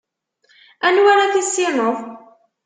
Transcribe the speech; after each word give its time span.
Anwa 0.87 1.09
ara 1.13 1.33
tissineḍ? 1.33 1.97